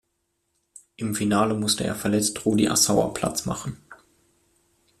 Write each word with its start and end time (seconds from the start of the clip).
Im 0.95 1.13
Finale 1.13 1.53
musste 1.53 1.83
er 1.83 1.93
verletzt 1.93 2.43
Rudi 2.43 2.67
Assauer 2.67 3.13
Platz 3.13 3.45
machen. 3.45 3.77